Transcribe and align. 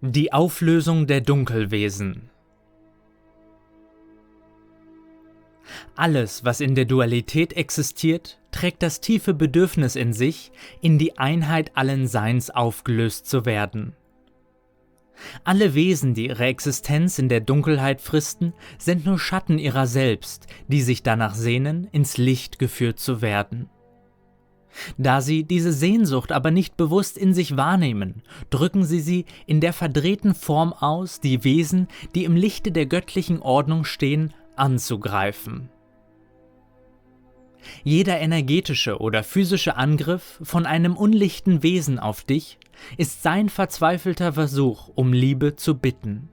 Die 0.00 0.32
Auflösung 0.32 1.08
der 1.08 1.20
Dunkelwesen 1.20 2.30
Alles, 5.96 6.44
was 6.44 6.60
in 6.60 6.76
der 6.76 6.84
Dualität 6.84 7.54
existiert, 7.54 8.38
trägt 8.52 8.84
das 8.84 9.00
tiefe 9.00 9.34
Bedürfnis 9.34 9.96
in 9.96 10.12
sich, 10.12 10.52
in 10.80 10.98
die 10.98 11.18
Einheit 11.18 11.72
allen 11.74 12.06
Seins 12.06 12.48
aufgelöst 12.48 13.26
zu 13.26 13.44
werden. 13.44 13.96
Alle 15.42 15.74
Wesen, 15.74 16.14
die 16.14 16.26
ihre 16.26 16.44
Existenz 16.44 17.18
in 17.18 17.28
der 17.28 17.40
Dunkelheit 17.40 18.00
fristen, 18.00 18.52
sind 18.78 19.04
nur 19.04 19.18
Schatten 19.18 19.58
ihrer 19.58 19.88
selbst, 19.88 20.46
die 20.68 20.82
sich 20.82 21.02
danach 21.02 21.34
sehnen, 21.34 21.88
ins 21.90 22.18
Licht 22.18 22.60
geführt 22.60 23.00
zu 23.00 23.20
werden. 23.20 23.68
Da 24.96 25.20
sie 25.20 25.44
diese 25.44 25.72
Sehnsucht 25.72 26.32
aber 26.32 26.50
nicht 26.50 26.76
bewusst 26.76 27.18
in 27.18 27.34
sich 27.34 27.56
wahrnehmen, 27.56 28.22
drücken 28.50 28.84
sie 28.84 29.00
sie 29.00 29.24
in 29.46 29.60
der 29.60 29.72
verdrehten 29.72 30.34
Form 30.34 30.72
aus, 30.72 31.20
die 31.20 31.44
Wesen, 31.44 31.88
die 32.14 32.24
im 32.24 32.36
Lichte 32.36 32.72
der 32.72 32.86
göttlichen 32.86 33.40
Ordnung 33.40 33.84
stehen, 33.84 34.32
anzugreifen. 34.56 35.70
Jeder 37.84 38.18
energetische 38.20 38.98
oder 38.98 39.24
physische 39.24 39.76
Angriff 39.76 40.38
von 40.42 40.66
einem 40.66 40.96
unlichten 40.96 41.62
Wesen 41.62 41.98
auf 41.98 42.22
dich 42.22 42.58
ist 42.96 43.22
sein 43.22 43.48
verzweifelter 43.48 44.32
Versuch, 44.32 44.90
um 44.94 45.12
Liebe 45.12 45.56
zu 45.56 45.76
bitten. 45.76 46.28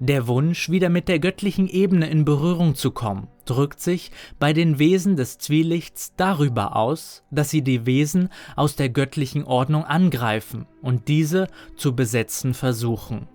Der 0.00 0.26
Wunsch, 0.26 0.70
wieder 0.70 0.88
mit 0.88 1.08
der 1.08 1.20
göttlichen 1.20 1.68
Ebene 1.68 2.10
in 2.10 2.24
Berührung 2.24 2.74
zu 2.74 2.90
kommen, 2.90 3.28
drückt 3.48 3.80
sich 3.80 4.10
bei 4.38 4.52
den 4.52 4.78
Wesen 4.78 5.16
des 5.16 5.38
Zwielichts 5.38 6.14
darüber 6.16 6.76
aus, 6.76 7.22
dass 7.30 7.50
sie 7.50 7.62
die 7.62 7.86
Wesen 7.86 8.28
aus 8.56 8.76
der 8.76 8.88
göttlichen 8.88 9.44
Ordnung 9.44 9.84
angreifen 9.84 10.66
und 10.82 11.08
diese 11.08 11.48
zu 11.76 11.96
besetzen 11.96 12.54
versuchen. 12.54 13.28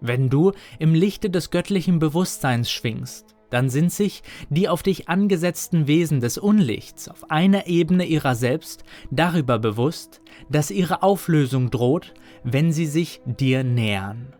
Wenn 0.00 0.30
du 0.30 0.52
im 0.78 0.94
Lichte 0.94 1.28
des 1.28 1.50
göttlichen 1.50 1.98
Bewusstseins 1.98 2.70
schwingst, 2.70 3.36
dann 3.50 3.68
sind 3.68 3.92
sich 3.92 4.22
die 4.48 4.68
auf 4.68 4.82
dich 4.82 5.08
angesetzten 5.08 5.86
Wesen 5.86 6.20
des 6.20 6.38
Unlichts 6.38 7.08
auf 7.08 7.30
einer 7.30 7.66
Ebene 7.66 8.06
ihrer 8.06 8.34
selbst 8.34 8.84
darüber 9.10 9.58
bewusst, 9.58 10.22
dass 10.48 10.70
ihre 10.70 11.02
Auflösung 11.02 11.70
droht, 11.70 12.14
wenn 12.44 12.72
sie 12.72 12.86
sich 12.86 13.20
dir 13.26 13.64
nähern. 13.64 14.34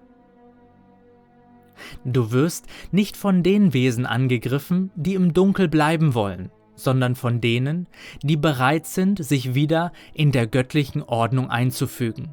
Du 2.04 2.32
wirst 2.32 2.66
nicht 2.92 3.16
von 3.16 3.42
den 3.42 3.74
Wesen 3.74 4.06
angegriffen, 4.06 4.90
die 4.96 5.14
im 5.14 5.34
Dunkel 5.34 5.68
bleiben 5.68 6.14
wollen, 6.14 6.50
sondern 6.74 7.14
von 7.14 7.40
denen, 7.40 7.88
die 8.22 8.36
bereit 8.36 8.86
sind, 8.86 9.22
sich 9.22 9.54
wieder 9.54 9.92
in 10.14 10.32
der 10.32 10.46
göttlichen 10.46 11.02
Ordnung 11.02 11.50
einzufügen. 11.50 12.30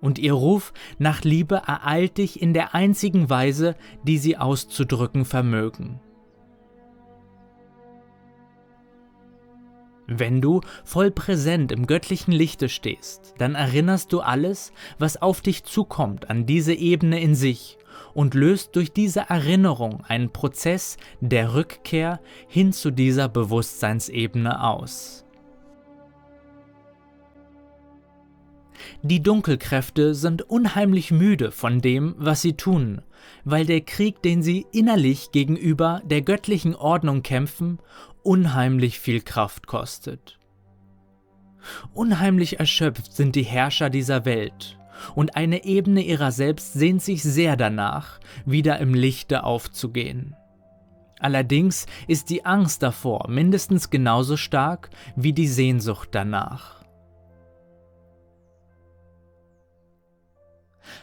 Und 0.00 0.18
ihr 0.18 0.34
Ruf 0.34 0.72
nach 0.98 1.22
Liebe 1.22 1.62
ereilt 1.66 2.18
dich 2.18 2.42
in 2.42 2.52
der 2.52 2.74
einzigen 2.74 3.30
Weise, 3.30 3.76
die 4.02 4.18
sie 4.18 4.36
auszudrücken 4.36 5.24
vermögen. 5.24 6.00
Wenn 10.06 10.40
du 10.40 10.60
voll 10.84 11.10
präsent 11.10 11.72
im 11.72 11.86
göttlichen 11.86 12.32
Lichte 12.32 12.68
stehst, 12.68 13.34
dann 13.38 13.54
erinnerst 13.54 14.12
du 14.12 14.20
alles, 14.20 14.72
was 14.98 15.20
auf 15.20 15.40
dich 15.40 15.64
zukommt, 15.64 16.28
an 16.28 16.46
diese 16.46 16.74
Ebene 16.74 17.20
in 17.20 17.34
sich 17.34 17.78
und 18.12 18.34
löst 18.34 18.76
durch 18.76 18.92
diese 18.92 19.28
Erinnerung 19.28 20.04
einen 20.06 20.30
Prozess 20.30 20.96
der 21.20 21.54
Rückkehr 21.54 22.20
hin 22.48 22.72
zu 22.72 22.90
dieser 22.90 23.28
Bewusstseinsebene 23.28 24.62
aus. 24.62 25.23
Die 29.02 29.22
Dunkelkräfte 29.22 30.14
sind 30.14 30.42
unheimlich 30.42 31.10
müde 31.10 31.50
von 31.50 31.80
dem, 31.80 32.14
was 32.18 32.42
sie 32.42 32.54
tun, 32.54 33.02
weil 33.44 33.66
der 33.66 33.80
Krieg, 33.80 34.22
den 34.22 34.42
sie 34.42 34.66
innerlich 34.72 35.32
gegenüber 35.32 36.02
der 36.04 36.22
göttlichen 36.22 36.74
Ordnung 36.74 37.22
kämpfen, 37.22 37.78
unheimlich 38.22 39.00
viel 39.00 39.20
Kraft 39.20 39.66
kostet. 39.66 40.38
Unheimlich 41.94 42.60
erschöpft 42.60 43.12
sind 43.12 43.36
die 43.36 43.42
Herrscher 43.42 43.90
dieser 43.90 44.24
Welt, 44.24 44.78
und 45.14 45.36
eine 45.36 45.64
Ebene 45.64 46.02
ihrer 46.02 46.32
selbst 46.32 46.74
sehnt 46.74 47.02
sich 47.02 47.22
sehr 47.22 47.56
danach, 47.56 48.20
wieder 48.44 48.78
im 48.78 48.94
Lichte 48.94 49.44
aufzugehen. 49.44 50.36
Allerdings 51.20 51.86
ist 52.06 52.28
die 52.28 52.44
Angst 52.44 52.82
davor 52.82 53.28
mindestens 53.28 53.88
genauso 53.88 54.36
stark 54.36 54.90
wie 55.16 55.32
die 55.32 55.48
Sehnsucht 55.48 56.10
danach. 56.12 56.83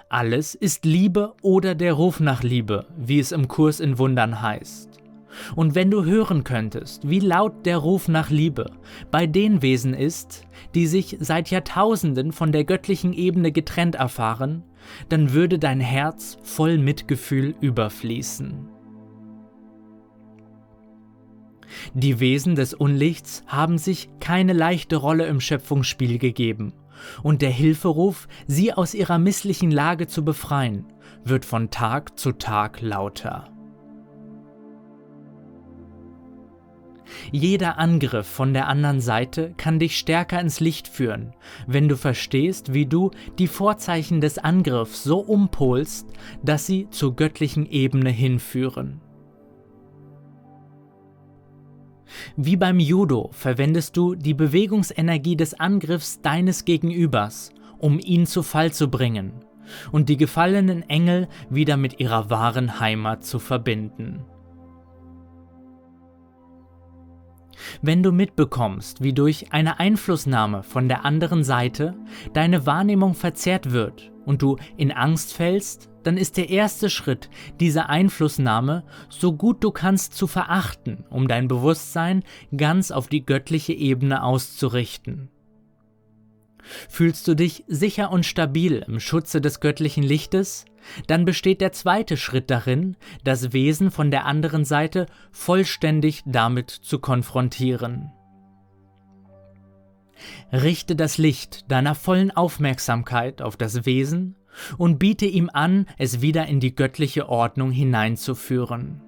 Alles 0.09 0.55
ist 0.55 0.85
Liebe 0.85 1.33
oder 1.41 1.75
der 1.75 1.93
Ruf 1.93 2.19
nach 2.19 2.43
Liebe, 2.43 2.85
wie 2.97 3.19
es 3.19 3.31
im 3.31 3.47
Kurs 3.47 3.79
in 3.79 3.97
Wundern 3.97 4.41
heißt. 4.41 4.89
Und 5.55 5.75
wenn 5.75 5.91
du 5.91 6.03
hören 6.03 6.43
könntest, 6.43 7.09
wie 7.09 7.19
laut 7.19 7.65
der 7.65 7.77
Ruf 7.77 8.07
nach 8.07 8.29
Liebe 8.29 8.71
bei 9.11 9.27
den 9.27 9.61
Wesen 9.61 9.93
ist, 9.93 10.45
die 10.75 10.87
sich 10.87 11.17
seit 11.19 11.49
Jahrtausenden 11.49 12.31
von 12.31 12.51
der 12.51 12.65
göttlichen 12.65 13.13
Ebene 13.13 13.51
getrennt 13.51 13.95
erfahren, 13.95 14.63
dann 15.09 15.33
würde 15.33 15.59
dein 15.59 15.79
Herz 15.79 16.37
voll 16.43 16.77
Mitgefühl 16.77 17.55
überfließen. 17.61 18.67
Die 21.93 22.19
Wesen 22.19 22.55
des 22.55 22.73
Unlichts 22.73 23.43
haben 23.47 23.77
sich 23.77 24.09
keine 24.19 24.53
leichte 24.53 24.97
Rolle 24.97 25.25
im 25.25 25.39
Schöpfungsspiel 25.39 26.17
gegeben, 26.17 26.73
und 27.23 27.41
der 27.41 27.51
Hilferuf, 27.51 28.28
sie 28.47 28.73
aus 28.73 28.94
ihrer 28.94 29.17
misslichen 29.17 29.72
Lage 29.72 30.07
zu 30.07 30.23
befreien, 30.23 30.85
wird 31.23 31.45
von 31.45 31.69
Tag 31.69 32.17
zu 32.17 32.31
Tag 32.34 32.81
lauter. 32.81 33.51
Jeder 37.31 37.78
Angriff 37.78 38.28
von 38.28 38.53
der 38.53 38.67
anderen 38.67 39.01
Seite 39.01 39.53
kann 39.57 39.79
dich 39.79 39.97
stärker 39.97 40.40
ins 40.40 40.59
Licht 40.59 40.88
führen, 40.88 41.34
wenn 41.67 41.88
du 41.90 41.97
verstehst, 41.97 42.73
wie 42.73 42.85
du 42.85 43.11
die 43.38 43.47
Vorzeichen 43.47 44.22
des 44.22 44.38
Angriffs 44.38 45.03
so 45.03 45.19
umpolst, 45.19 46.07
dass 46.44 46.66
sie 46.66 46.90
zur 46.90 47.16
göttlichen 47.16 47.66
Ebene 47.69 48.09
hinführen. 48.09 49.01
Wie 52.35 52.55
beim 52.55 52.79
Judo 52.79 53.29
verwendest 53.33 53.97
du 53.97 54.16
die 54.16 54.33
Bewegungsenergie 54.33 55.35
des 55.35 55.59
Angriffs 55.59 56.22
deines 56.22 56.66
Gegenübers, 56.66 57.51
um 57.77 57.99
ihn 57.99 58.25
zu 58.25 58.44
Fall 58.44 58.72
zu 58.73 58.89
bringen 58.89 59.33
und 59.91 60.09
die 60.09 60.17
gefallenen 60.17 60.88
Engel 60.89 61.27
wieder 61.49 61.77
mit 61.77 61.99
ihrer 61.99 62.29
wahren 62.29 62.79
Heimat 62.79 63.23
zu 63.23 63.39
verbinden. 63.39 64.25
Wenn 67.81 68.01
du 68.03 68.11
mitbekommst, 68.11 69.01
wie 69.03 69.13
durch 69.13 69.53
eine 69.53 69.79
Einflussnahme 69.79 70.63
von 70.63 70.88
der 70.88 71.05
anderen 71.05 71.43
Seite 71.43 71.95
deine 72.33 72.66
Wahrnehmung 72.66 73.13
verzerrt 73.13 73.72
wird 73.72 74.11
und 74.25 74.41
du 74.41 74.57
in 74.78 74.91
Angst 74.91 75.33
fällst, 75.33 75.91
dann 76.03 76.17
ist 76.17 76.38
der 76.38 76.50
erste 76.50 76.89
Schritt, 76.89 77.29
diese 77.59 77.89
Einflussnahme 77.89 78.84
so 79.09 79.34
gut 79.34 79.63
du 79.63 79.72
kannst 79.72 80.16
zu 80.16 80.28
verachten, 80.28 81.06
um 81.09 81.28
dein 81.28 81.47
Bewusstsein 81.47 82.23
ganz 82.56 82.91
auf 82.91 83.07
die 83.07 83.25
göttliche 83.25 83.73
Ebene 83.73 84.23
auszurichten. 84.23 85.29
Fühlst 86.90 87.28
du 87.28 87.35
dich 87.35 87.63
sicher 87.67 88.11
und 88.11 88.25
stabil 88.25 88.84
im 88.88 89.00
Schutze 89.00 89.41
des 89.41 89.59
göttlichen 89.59 90.03
Lichtes? 90.03 90.66
Dann 91.07 91.25
besteht 91.25 91.61
der 91.61 91.72
zweite 91.72 92.17
Schritt 92.17 92.50
darin, 92.50 92.97
das 93.23 93.53
Wesen 93.53 93.91
von 93.91 94.11
der 94.11 94.25
anderen 94.25 94.66
Seite 94.66 95.06
vollständig 95.31 96.23
damit 96.25 96.69
zu 96.69 97.00
konfrontieren. 97.00 98.11
Richte 100.51 100.95
das 100.95 101.17
Licht 101.17 101.72
deiner 101.72 101.95
vollen 101.95 102.31
Aufmerksamkeit 102.31 103.41
auf 103.41 103.58
das 103.58 103.85
Wesen 103.85 104.35
und 104.77 104.99
biete 104.99 105.25
ihm 105.25 105.49
an, 105.51 105.85
es 105.97 106.21
wieder 106.21 106.47
in 106.47 106.59
die 106.59 106.75
göttliche 106.75 107.29
Ordnung 107.29 107.71
hineinzuführen. 107.71 109.01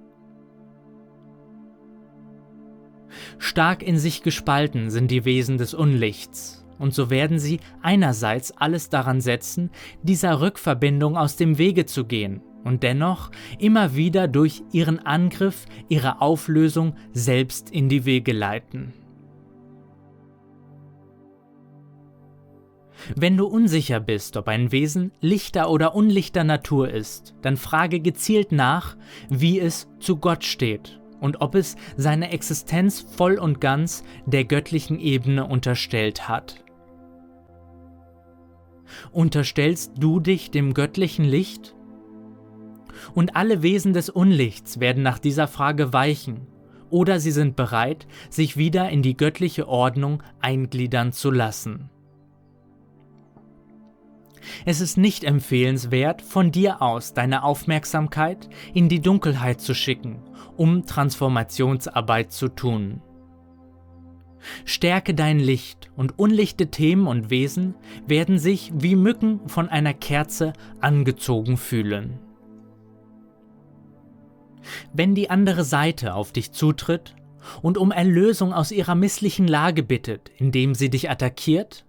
Stark 3.37 3.83
in 3.83 3.97
sich 3.97 4.23
gespalten 4.23 4.89
sind 4.89 5.11
die 5.11 5.25
Wesen 5.25 5.57
des 5.57 5.73
Unlichts, 5.73 6.65
und 6.79 6.93
so 6.93 7.09
werden 7.09 7.39
sie 7.39 7.59
einerseits 7.81 8.51
alles 8.51 8.89
daran 8.89 9.21
setzen, 9.21 9.69
dieser 10.01 10.41
Rückverbindung 10.41 11.17
aus 11.17 11.35
dem 11.35 11.57
Wege 11.57 11.85
zu 11.85 12.05
gehen 12.05 12.41
und 12.63 12.83
dennoch 12.83 13.29
immer 13.59 13.95
wieder 13.95 14.27
durch 14.27 14.63
ihren 14.71 14.99
Angriff 14.99 15.65
ihre 15.89 16.21
Auflösung 16.21 16.95
selbst 17.11 17.69
in 17.69 17.89
die 17.89 18.05
Wege 18.05 18.31
leiten. 18.31 18.93
Wenn 23.15 23.37
du 23.37 23.45
unsicher 23.45 23.99
bist, 23.99 24.37
ob 24.37 24.47
ein 24.47 24.71
Wesen 24.71 25.11
lichter 25.21 25.69
oder 25.69 25.95
unlichter 25.95 26.43
Natur 26.43 26.89
ist, 26.89 27.35
dann 27.41 27.57
frage 27.57 27.99
gezielt 27.99 28.51
nach, 28.51 28.95
wie 29.29 29.59
es 29.59 29.87
zu 29.99 30.17
Gott 30.17 30.43
steht 30.43 30.99
und 31.19 31.41
ob 31.41 31.55
es 31.55 31.75
seine 31.95 32.31
Existenz 32.31 33.01
voll 33.01 33.37
und 33.37 33.61
ganz 33.61 34.03
der 34.25 34.45
göttlichen 34.45 34.99
Ebene 34.99 35.45
unterstellt 35.45 36.27
hat. 36.27 36.63
Unterstellst 39.11 39.93
du 39.97 40.19
dich 40.19 40.51
dem 40.51 40.73
göttlichen 40.73 41.25
Licht? 41.25 41.75
Und 43.15 43.35
alle 43.35 43.63
Wesen 43.63 43.93
des 43.93 44.09
Unlichts 44.09 44.79
werden 44.79 45.01
nach 45.03 45.19
dieser 45.19 45.47
Frage 45.47 45.93
weichen, 45.93 46.47
oder 46.89 47.19
sie 47.19 47.31
sind 47.31 47.55
bereit, 47.55 48.05
sich 48.29 48.55
wieder 48.55 48.89
in 48.89 49.01
die 49.01 49.17
göttliche 49.17 49.67
Ordnung 49.67 50.21
eingliedern 50.41 51.11
zu 51.11 51.31
lassen. 51.31 51.89
Es 54.65 54.81
ist 54.81 54.97
nicht 54.97 55.23
empfehlenswert, 55.23 56.21
von 56.21 56.51
dir 56.51 56.81
aus 56.81 57.13
deine 57.13 57.43
Aufmerksamkeit 57.43 58.49
in 58.73 58.89
die 58.89 59.01
Dunkelheit 59.01 59.61
zu 59.61 59.73
schicken, 59.73 60.19
um 60.57 60.85
Transformationsarbeit 60.85 62.31
zu 62.31 62.49
tun. 62.49 63.01
Stärke 64.65 65.13
dein 65.13 65.39
Licht 65.39 65.89
und 65.95 66.19
unlichte 66.19 66.67
Themen 66.67 67.07
und 67.07 67.29
Wesen 67.29 67.75
werden 68.07 68.39
sich 68.39 68.71
wie 68.75 68.95
Mücken 68.95 69.47
von 69.47 69.69
einer 69.69 69.93
Kerze 69.93 70.53
angezogen 70.81 71.57
fühlen. 71.57 72.19
Wenn 74.93 75.15
die 75.15 75.29
andere 75.29 75.63
Seite 75.63 76.13
auf 76.13 76.31
dich 76.31 76.51
zutritt 76.51 77.15
und 77.61 77.77
um 77.77 77.91
Erlösung 77.91 78.53
aus 78.53 78.71
ihrer 78.71 78.95
misslichen 78.95 79.47
Lage 79.47 79.83
bittet, 79.83 80.31
indem 80.37 80.75
sie 80.75 80.89
dich 80.89 81.09
attackiert, 81.09 81.85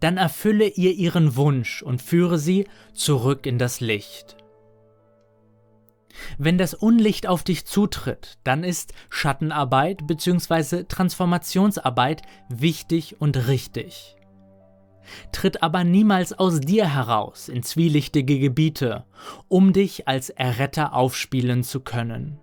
dann 0.00 0.16
erfülle 0.16 0.68
ihr 0.68 0.92
ihren 0.92 1.36
Wunsch 1.36 1.82
und 1.82 2.02
führe 2.02 2.38
sie 2.38 2.66
zurück 2.92 3.46
in 3.46 3.58
das 3.58 3.80
Licht. 3.80 4.36
Wenn 6.38 6.58
das 6.58 6.74
Unlicht 6.74 7.26
auf 7.26 7.42
dich 7.42 7.64
zutritt, 7.64 8.38
dann 8.44 8.64
ist 8.64 8.92
Schattenarbeit 9.10 10.06
bzw. 10.06 10.84
Transformationsarbeit 10.84 12.22
wichtig 12.48 13.20
und 13.20 13.48
richtig. 13.48 14.16
Tritt 15.32 15.62
aber 15.62 15.84
niemals 15.84 16.32
aus 16.32 16.60
dir 16.60 16.86
heraus 16.92 17.48
in 17.48 17.62
zwielichtige 17.62 18.38
Gebiete, 18.38 19.04
um 19.48 19.72
dich 19.72 20.08
als 20.08 20.30
Erretter 20.30 20.94
aufspielen 20.94 21.62
zu 21.62 21.80
können. 21.80 22.40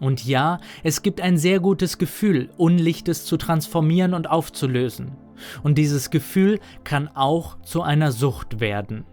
Und 0.00 0.24
ja, 0.24 0.60
es 0.82 1.02
gibt 1.02 1.20
ein 1.20 1.38
sehr 1.38 1.60
gutes 1.60 1.98
Gefühl, 1.98 2.50
Unlichtes 2.56 3.24
zu 3.24 3.36
transformieren 3.36 4.14
und 4.14 4.28
aufzulösen. 4.28 5.16
Und 5.62 5.78
dieses 5.78 6.10
Gefühl 6.10 6.60
kann 6.84 7.08
auch 7.08 7.60
zu 7.62 7.82
einer 7.82 8.12
Sucht 8.12 8.60
werden. 8.60 9.04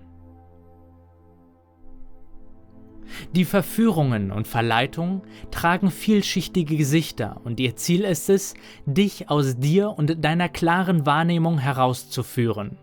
Die 3.36 3.46
Verführungen 3.46 4.32
und 4.32 4.48
Verleitungen 4.48 5.22
tragen 5.52 5.92
vielschichtige 5.92 6.78
Gesichter 6.78 7.42
und 7.44 7.60
ihr 7.60 7.76
Ziel 7.76 8.02
ist 8.02 8.30
es, 8.30 8.54
dich 8.86 9.30
aus 9.30 9.58
dir 9.58 9.90
und 9.90 10.24
deiner 10.24 10.50
klaren 10.50 11.06
Wahrnehmung 11.06 11.58
herauszuführen. 11.58 12.78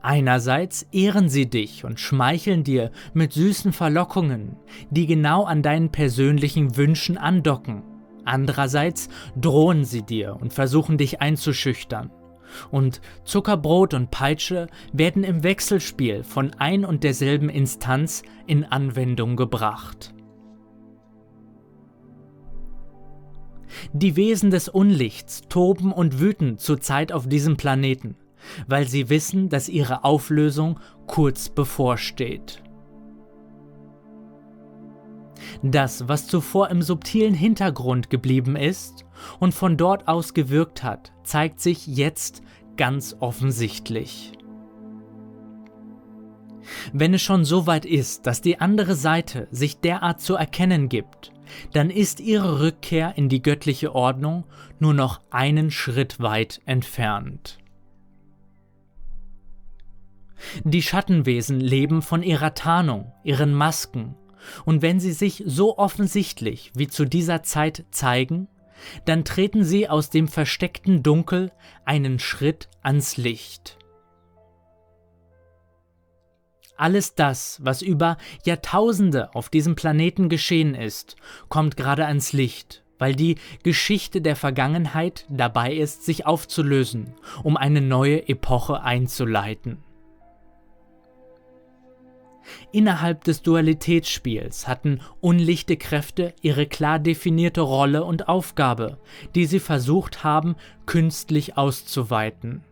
Einerseits 0.00 0.86
ehren 0.92 1.28
sie 1.28 1.48
dich 1.48 1.84
und 1.84 2.00
schmeicheln 2.00 2.64
dir 2.64 2.90
mit 3.14 3.32
süßen 3.32 3.72
Verlockungen, 3.72 4.56
die 4.90 5.06
genau 5.06 5.44
an 5.44 5.62
deinen 5.62 5.90
persönlichen 5.90 6.76
Wünschen 6.76 7.18
andocken. 7.18 7.82
Andererseits 8.24 9.08
drohen 9.40 9.84
sie 9.84 10.02
dir 10.02 10.36
und 10.40 10.52
versuchen 10.52 10.98
dich 10.98 11.20
einzuschüchtern 11.20 12.10
und 12.70 13.00
Zuckerbrot 13.24 13.94
und 13.94 14.10
Peitsche 14.10 14.68
werden 14.92 15.24
im 15.24 15.42
Wechselspiel 15.42 16.22
von 16.24 16.52
ein 16.58 16.84
und 16.84 17.04
derselben 17.04 17.48
Instanz 17.48 18.22
in 18.46 18.64
Anwendung 18.64 19.36
gebracht. 19.36 20.14
Die 23.92 24.16
Wesen 24.16 24.50
des 24.50 24.68
Unlichts 24.68 25.42
toben 25.48 25.92
und 25.92 26.20
wüten 26.20 26.58
zurzeit 26.58 27.10
auf 27.10 27.26
diesem 27.26 27.56
Planeten, 27.56 28.16
weil 28.66 28.88
sie 28.88 29.08
wissen, 29.08 29.48
dass 29.48 29.68
ihre 29.68 30.04
Auflösung 30.04 30.80
kurz 31.06 31.48
bevorsteht. 31.48 32.62
Das, 35.62 36.08
was 36.08 36.26
zuvor 36.26 36.70
im 36.70 36.82
subtilen 36.82 37.34
Hintergrund 37.34 38.10
geblieben 38.10 38.56
ist 38.56 39.04
und 39.38 39.54
von 39.54 39.76
dort 39.76 40.08
aus 40.08 40.34
gewirkt 40.34 40.82
hat, 40.82 41.12
zeigt 41.24 41.60
sich 41.60 41.86
jetzt 41.86 42.42
ganz 42.76 43.16
offensichtlich. 43.20 44.32
Wenn 46.92 47.14
es 47.14 47.22
schon 47.22 47.44
so 47.44 47.66
weit 47.66 47.84
ist, 47.84 48.26
dass 48.26 48.40
die 48.40 48.60
andere 48.60 48.94
Seite 48.94 49.48
sich 49.50 49.80
derart 49.80 50.20
zu 50.20 50.34
erkennen 50.34 50.88
gibt, 50.88 51.32
dann 51.72 51.90
ist 51.90 52.20
ihre 52.20 52.60
Rückkehr 52.60 53.14
in 53.16 53.28
die 53.28 53.42
göttliche 53.42 53.94
Ordnung 53.94 54.44
nur 54.78 54.94
noch 54.94 55.20
einen 55.30 55.70
Schritt 55.70 56.20
weit 56.20 56.62
entfernt. 56.64 57.58
Die 60.64 60.82
Schattenwesen 60.82 61.60
leben 61.60 62.02
von 62.02 62.22
ihrer 62.22 62.54
Tarnung, 62.54 63.12
ihren 63.24 63.54
Masken, 63.54 64.16
und 64.64 64.82
wenn 64.82 65.00
sie 65.00 65.12
sich 65.12 65.42
so 65.46 65.78
offensichtlich 65.78 66.72
wie 66.74 66.88
zu 66.88 67.04
dieser 67.04 67.42
Zeit 67.42 67.84
zeigen, 67.90 68.48
dann 69.04 69.24
treten 69.24 69.64
sie 69.64 69.88
aus 69.88 70.10
dem 70.10 70.28
versteckten 70.28 71.02
Dunkel 71.02 71.52
einen 71.84 72.18
Schritt 72.18 72.68
ans 72.82 73.16
Licht. 73.16 73.78
Alles 76.76 77.14
das, 77.14 77.60
was 77.62 77.82
über 77.82 78.16
Jahrtausende 78.44 79.34
auf 79.34 79.50
diesem 79.50 79.76
Planeten 79.76 80.28
geschehen 80.28 80.74
ist, 80.74 81.16
kommt 81.48 81.76
gerade 81.76 82.06
ans 82.06 82.32
Licht, 82.32 82.82
weil 82.98 83.14
die 83.14 83.36
Geschichte 83.62 84.20
der 84.20 84.34
Vergangenheit 84.34 85.26
dabei 85.28 85.74
ist, 85.74 86.04
sich 86.04 86.26
aufzulösen, 86.26 87.14
um 87.44 87.56
eine 87.56 87.82
neue 87.82 88.28
Epoche 88.28 88.82
einzuleiten. 88.82 89.84
Innerhalb 92.72 93.24
des 93.24 93.42
Dualitätsspiels 93.42 94.68
hatten 94.68 95.00
unlichte 95.20 95.76
Kräfte 95.76 96.34
ihre 96.42 96.66
klar 96.66 96.98
definierte 96.98 97.60
Rolle 97.60 98.04
und 98.04 98.28
Aufgabe, 98.28 98.98
die 99.34 99.46
sie 99.46 99.60
versucht 99.60 100.24
haben, 100.24 100.56
künstlich 100.86 101.56
auszuweiten. 101.56 102.64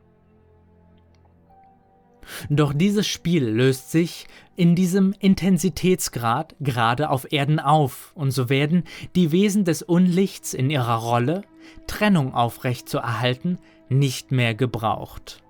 Doch 2.48 2.72
dieses 2.72 3.06
Spiel 3.06 3.44
löst 3.44 3.90
sich 3.90 4.26
in 4.56 4.74
diesem 4.74 5.14
Intensitätsgrad 5.18 6.54
gerade 6.60 7.10
auf 7.10 7.32
Erden 7.32 7.58
auf, 7.58 8.12
und 8.14 8.30
so 8.30 8.48
werden 8.48 8.84
die 9.14 9.32
Wesen 9.32 9.64
des 9.64 9.82
Unlichts 9.82 10.54
in 10.54 10.70
ihrer 10.70 10.96
Rolle, 10.96 11.42
Trennung 11.86 12.34
aufrechtzuerhalten, 12.34 13.58
nicht 13.88 14.32
mehr 14.32 14.54
gebraucht. 14.54 15.42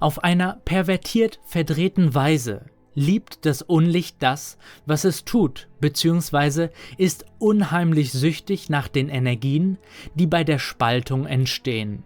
Auf 0.00 0.22
einer 0.24 0.60
pervertiert 0.64 1.40
verdrehten 1.44 2.14
Weise 2.14 2.66
liebt 2.94 3.46
das 3.46 3.62
Unlicht 3.62 4.16
das, 4.20 4.58
was 4.84 5.04
es 5.04 5.24
tut, 5.24 5.68
beziehungsweise 5.80 6.70
ist 6.96 7.24
unheimlich 7.38 8.12
süchtig 8.12 8.70
nach 8.70 8.88
den 8.88 9.08
Energien, 9.08 9.78
die 10.14 10.26
bei 10.26 10.42
der 10.42 10.58
Spaltung 10.58 11.26
entstehen. 11.26 12.02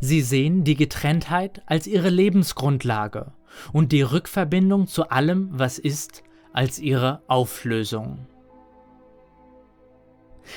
Sie 0.00 0.22
sehen 0.22 0.64
die 0.64 0.74
Getrenntheit 0.74 1.62
als 1.66 1.86
ihre 1.86 2.08
Lebensgrundlage 2.08 3.32
und 3.72 3.92
die 3.92 4.02
Rückverbindung 4.02 4.86
zu 4.86 5.10
allem, 5.10 5.50
was 5.52 5.78
ist, 5.78 6.22
als 6.52 6.78
ihre 6.78 7.22
Auflösung. 7.28 8.26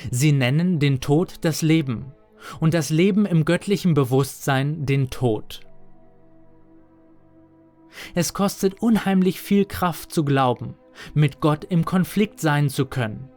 Sie 0.10 0.32
nennen 0.32 0.80
den 0.80 1.02
Tod 1.02 1.36
das 1.42 1.62
Leben 1.62 2.14
und 2.60 2.74
das 2.74 2.90
Leben 2.90 3.26
im 3.26 3.46
göttlichen 3.46 3.94
Bewusstsein 3.94 4.86
den 4.86 5.10
Tod. 5.10 5.62
Es 8.16 8.34
kostet 8.34 8.82
unheimlich 8.82 9.42
viel 9.42 9.66
Kraft 9.66 10.12
zu 10.12 10.24
glauben, 10.24 10.76
mit 11.14 11.42
Gott 11.42 11.66
im 11.66 11.86
Konflikt 11.86 12.40
sein 12.40 12.70
zu 12.70 12.86
können. 12.86 13.30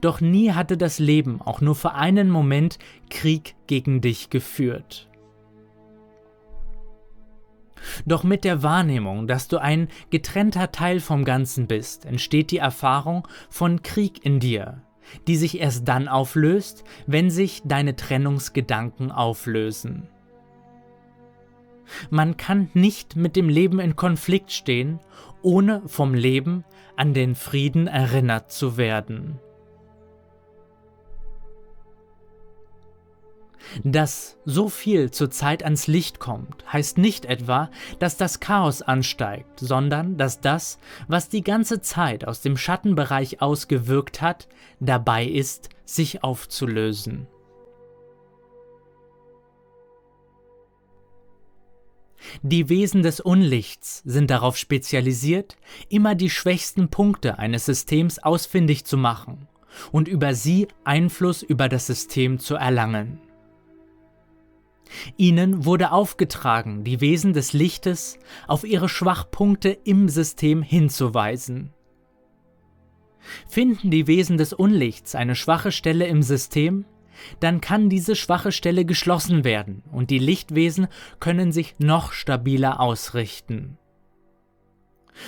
Doch 0.00 0.20
nie 0.20 0.52
hatte 0.52 0.76
das 0.76 0.98
Leben 0.98 1.40
auch 1.40 1.60
nur 1.60 1.74
für 1.74 1.94
einen 1.94 2.30
Moment 2.30 2.78
Krieg 3.08 3.54
gegen 3.66 4.00
dich 4.00 4.30
geführt. 4.30 5.08
Doch 8.04 8.24
mit 8.24 8.44
der 8.44 8.62
Wahrnehmung, 8.62 9.26
dass 9.26 9.48
du 9.48 9.56
ein 9.56 9.88
getrennter 10.10 10.70
Teil 10.70 11.00
vom 11.00 11.24
Ganzen 11.24 11.66
bist, 11.66 12.04
entsteht 12.04 12.50
die 12.50 12.58
Erfahrung 12.58 13.26
von 13.48 13.82
Krieg 13.82 14.24
in 14.24 14.38
dir, 14.38 14.82
die 15.26 15.36
sich 15.36 15.60
erst 15.60 15.86
dann 15.88 16.08
auflöst, 16.08 16.84
wenn 17.06 17.30
sich 17.30 17.62
deine 17.64 17.96
Trennungsgedanken 17.96 19.10
auflösen. 19.10 20.08
Man 22.10 22.36
kann 22.36 22.70
nicht 22.74 23.16
mit 23.16 23.36
dem 23.36 23.48
Leben 23.48 23.80
in 23.80 23.96
Konflikt 23.96 24.52
stehen, 24.52 25.00
ohne 25.42 25.82
vom 25.86 26.14
Leben 26.14 26.64
an 26.96 27.14
den 27.14 27.34
Frieden 27.34 27.86
erinnert 27.86 28.52
zu 28.52 28.76
werden. 28.76 29.40
Dass 33.84 34.36
so 34.44 34.68
viel 34.68 35.10
zur 35.10 35.30
Zeit 35.30 35.62
ans 35.62 35.86
Licht 35.86 36.18
kommt, 36.18 36.64
heißt 36.72 36.98
nicht 36.98 37.24
etwa, 37.24 37.70
dass 37.98 38.16
das 38.16 38.40
Chaos 38.40 38.82
ansteigt, 38.82 39.60
sondern 39.60 40.16
dass 40.16 40.40
das, 40.40 40.78
was 41.08 41.28
die 41.28 41.42
ganze 41.42 41.80
Zeit 41.80 42.26
aus 42.26 42.40
dem 42.40 42.56
Schattenbereich 42.56 43.42
ausgewirkt 43.42 44.22
hat, 44.22 44.48
dabei 44.80 45.26
ist, 45.26 45.68
sich 45.84 46.24
aufzulösen. 46.24 47.26
Die 52.42 52.68
Wesen 52.68 53.02
des 53.02 53.20
Unlichts 53.20 54.02
sind 54.04 54.30
darauf 54.30 54.56
spezialisiert, 54.56 55.56
immer 55.88 56.14
die 56.14 56.30
schwächsten 56.30 56.88
Punkte 56.88 57.38
eines 57.38 57.64
Systems 57.66 58.18
ausfindig 58.18 58.84
zu 58.84 58.96
machen 58.96 59.48
und 59.90 60.08
über 60.08 60.34
sie 60.34 60.68
Einfluss 60.84 61.42
über 61.42 61.68
das 61.68 61.86
System 61.86 62.38
zu 62.38 62.54
erlangen. 62.54 63.20
Ihnen 65.16 65.64
wurde 65.64 65.92
aufgetragen, 65.92 66.84
die 66.84 67.00
Wesen 67.00 67.32
des 67.32 67.52
Lichtes 67.52 68.18
auf 68.46 68.64
ihre 68.64 68.88
Schwachpunkte 68.88 69.70
im 69.70 70.08
System 70.08 70.62
hinzuweisen. 70.62 71.72
Finden 73.48 73.90
die 73.90 74.06
Wesen 74.06 74.38
des 74.38 74.52
Unlichts 74.52 75.14
eine 75.14 75.34
schwache 75.34 75.72
Stelle 75.72 76.06
im 76.06 76.22
System, 76.22 76.84
dann 77.38 77.60
kann 77.60 77.90
diese 77.90 78.16
schwache 78.16 78.50
Stelle 78.50 78.84
geschlossen 78.84 79.44
werden 79.44 79.82
und 79.92 80.10
die 80.10 80.18
Lichtwesen 80.18 80.88
können 81.18 81.52
sich 81.52 81.76
noch 81.78 82.12
stabiler 82.12 82.80
ausrichten. 82.80 83.76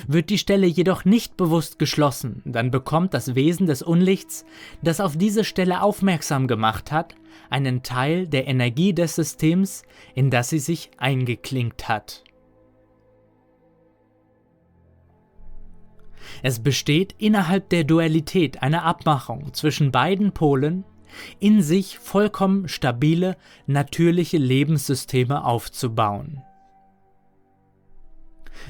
Wird 0.07 0.31
die 0.31 0.39
Stelle 0.39 0.67
jedoch 0.67 1.05
nicht 1.05 1.37
bewusst 1.37 1.79
geschlossen, 1.79 2.43
dann 2.45 2.71
bekommt 2.71 3.15
das 3.15 3.35
Wesen 3.35 3.67
des 3.67 3.83
Unlichts, 3.83 4.45
das 4.83 5.01
auf 5.01 5.17
diese 5.17 5.45
Stelle 5.45 5.83
aufmerksam 5.83 6.47
gemacht 6.47 6.93
hat, 6.93 7.15
einen 7.51 7.83
Teil 7.83 8.27
der 8.27 8.47
Energie 8.47 8.93
des 8.93 9.15
Systems, 9.15 9.83
in 10.15 10.31
das 10.31 10.51
sie 10.51 10.59
sich 10.59 10.91
eingeklinkt 10.97 11.89
hat. 11.89 12.25
Es 16.43 16.63
besteht 16.63 17.15
innerhalb 17.19 17.69
der 17.69 17.85
Dualität 17.85 18.63
eine 18.63 18.83
Abmachung 18.83 19.53
zwischen 19.55 19.93
beiden 19.93 20.33
Polen, 20.33 20.85
in 21.41 21.63
sich 21.63 21.99
vollkommen 21.99 22.69
stabile, 22.69 23.37
natürliche 23.67 24.39
Lebenssysteme 24.39 25.45
aufzubauen. 25.45 26.43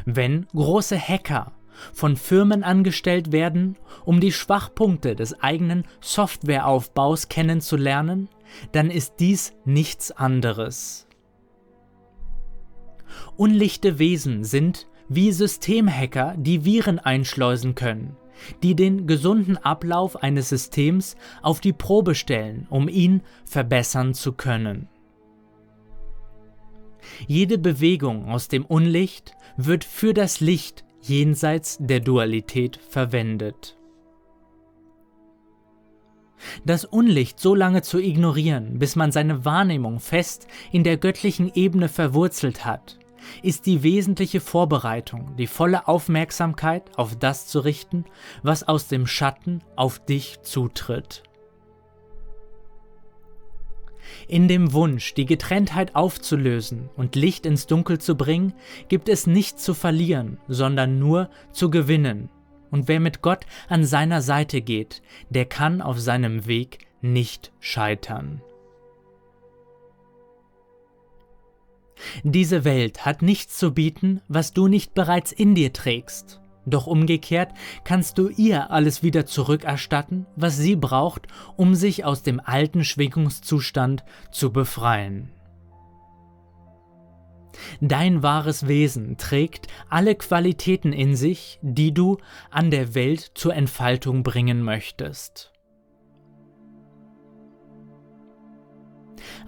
Wenn 0.04 0.46
große 0.54 0.98
Hacker 0.98 1.52
von 1.92 2.16
Firmen 2.16 2.62
angestellt 2.62 3.32
werden, 3.32 3.76
um 4.04 4.20
die 4.20 4.32
Schwachpunkte 4.32 5.16
des 5.16 5.40
eigenen 5.42 5.84
Softwareaufbaus 6.00 7.28
kennenzulernen, 7.28 8.28
dann 8.72 8.90
ist 8.90 9.14
dies 9.20 9.54
nichts 9.64 10.12
anderes. 10.12 11.06
Unlichte 13.36 13.98
Wesen 13.98 14.44
sind 14.44 14.86
wie 15.08 15.32
Systemhacker, 15.32 16.34
die 16.38 16.64
Viren 16.64 16.98
einschleusen 16.98 17.74
können, 17.74 18.16
die 18.62 18.74
den 18.74 19.06
gesunden 19.06 19.58
Ablauf 19.58 20.22
eines 20.22 20.48
Systems 20.48 21.16
auf 21.42 21.60
die 21.60 21.72
Probe 21.72 22.14
stellen, 22.14 22.66
um 22.70 22.88
ihn 22.88 23.22
verbessern 23.44 24.14
zu 24.14 24.32
können. 24.32 24.88
Jede 27.26 27.58
Bewegung 27.58 28.28
aus 28.28 28.48
dem 28.48 28.64
Unlicht 28.64 29.36
wird 29.56 29.84
für 29.84 30.14
das 30.14 30.40
Licht 30.40 30.84
jenseits 31.00 31.78
der 31.80 32.00
Dualität 32.00 32.76
verwendet. 32.76 33.76
Das 36.64 36.84
Unlicht 36.84 37.38
so 37.38 37.54
lange 37.54 37.82
zu 37.82 37.98
ignorieren, 37.98 38.78
bis 38.78 38.96
man 38.96 39.12
seine 39.12 39.44
Wahrnehmung 39.44 40.00
fest 40.00 40.48
in 40.72 40.84
der 40.84 40.96
göttlichen 40.96 41.52
Ebene 41.54 41.88
verwurzelt 41.88 42.64
hat, 42.64 42.98
ist 43.42 43.66
die 43.66 43.82
wesentliche 43.82 44.40
Vorbereitung, 44.40 45.36
die 45.36 45.46
volle 45.46 45.86
Aufmerksamkeit 45.86 46.90
auf 46.96 47.16
das 47.16 47.46
zu 47.46 47.60
richten, 47.60 48.04
was 48.42 48.66
aus 48.66 48.88
dem 48.88 49.06
Schatten 49.06 49.62
auf 49.76 50.04
dich 50.04 50.40
zutritt. 50.42 51.22
In 54.28 54.48
dem 54.48 54.72
Wunsch, 54.72 55.14
die 55.14 55.26
Getrenntheit 55.26 55.94
aufzulösen 55.94 56.90
und 56.96 57.16
Licht 57.16 57.46
ins 57.46 57.66
Dunkel 57.66 57.98
zu 57.98 58.16
bringen, 58.16 58.54
gibt 58.88 59.08
es 59.08 59.26
nichts 59.26 59.62
zu 59.62 59.74
verlieren, 59.74 60.38
sondern 60.48 60.98
nur 60.98 61.30
zu 61.52 61.70
gewinnen. 61.70 62.28
Und 62.70 62.88
wer 62.88 63.00
mit 63.00 63.22
Gott 63.22 63.46
an 63.68 63.84
seiner 63.84 64.22
Seite 64.22 64.62
geht, 64.62 65.02
der 65.28 65.44
kann 65.44 65.82
auf 65.82 66.00
seinem 66.00 66.46
Weg 66.46 66.86
nicht 67.02 67.52
scheitern. 67.60 68.40
Diese 72.24 72.64
Welt 72.64 73.04
hat 73.04 73.22
nichts 73.22 73.58
zu 73.58 73.72
bieten, 73.72 74.20
was 74.28 74.52
du 74.52 74.68
nicht 74.68 74.94
bereits 74.94 75.32
in 75.32 75.54
dir 75.54 75.72
trägst. 75.72 76.41
Doch 76.64 76.86
umgekehrt 76.86 77.52
kannst 77.84 78.18
du 78.18 78.28
ihr 78.28 78.70
alles 78.70 79.02
wieder 79.02 79.26
zurückerstatten, 79.26 80.26
was 80.36 80.56
sie 80.56 80.76
braucht, 80.76 81.26
um 81.56 81.74
sich 81.74 82.04
aus 82.04 82.22
dem 82.22 82.40
alten 82.40 82.84
Schwingungszustand 82.84 84.04
zu 84.30 84.52
befreien. 84.52 85.32
Dein 87.80 88.22
wahres 88.22 88.68
Wesen 88.68 89.16
trägt 89.18 89.66
alle 89.88 90.14
Qualitäten 90.14 90.92
in 90.92 91.16
sich, 91.16 91.58
die 91.62 91.92
du 91.92 92.18
an 92.50 92.70
der 92.70 92.94
Welt 92.94 93.32
zur 93.34 93.54
Entfaltung 93.54 94.22
bringen 94.22 94.62
möchtest. 94.62 95.52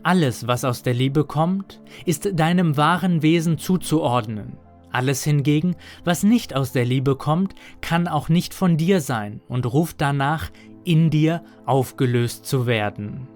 Alles, 0.02 0.47
was 0.47 0.64
aus 0.64 0.83
der 0.83 0.94
Liebe 0.94 1.25
kommt, 1.25 1.80
ist 2.04 2.28
deinem 2.38 2.76
wahren 2.76 3.23
Wesen 3.23 3.59
zuzuordnen. 3.59 4.59
Alles 4.95 5.25
hingegen, 5.25 5.75
was 6.05 6.23
nicht 6.23 6.55
aus 6.55 6.71
der 6.71 6.85
Liebe 6.85 7.17
kommt, 7.17 7.57
kann 7.81 8.07
auch 8.07 8.29
nicht 8.29 8.55
von 8.55 8.77
dir 8.77 9.01
sein 9.01 9.41
und 9.49 9.67
ruft 9.67 10.01
danach, 10.01 10.51
in 10.85 11.11
dir 11.11 11.43
aufgelöst 11.67 12.47
zu 12.47 12.67
werden. 12.67 13.27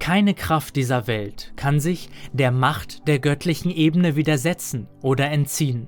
Keine 0.00 0.34
Kraft 0.34 0.74
dieser 0.74 1.06
Welt 1.06 1.52
kann 1.54 1.78
sich 1.78 2.08
der 2.32 2.50
Macht 2.50 3.06
der 3.06 3.20
göttlichen 3.20 3.70
Ebene 3.70 4.16
widersetzen 4.16 4.88
oder 5.00 5.30
entziehen. 5.30 5.86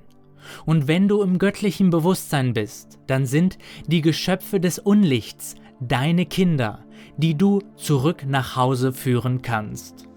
Und 0.64 0.86
wenn 0.86 1.08
du 1.08 1.20
im 1.20 1.38
göttlichen 1.40 1.90
Bewusstsein 1.90 2.52
bist, 2.52 3.00
dann 3.08 3.26
sind 3.26 3.58
die 3.88 4.02
Geschöpfe 4.02 4.60
des 4.60 4.78
Unlichts 4.78 5.56
deine 5.80 6.26
Kinder, 6.26 6.84
die 7.16 7.36
du 7.36 7.60
zurück 7.74 8.24
nach 8.24 8.54
Hause 8.54 8.92
führen 8.92 9.42
kannst. 9.42 10.11